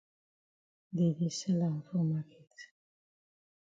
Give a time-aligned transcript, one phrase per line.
[0.95, 2.57] Dey di sell am for maket.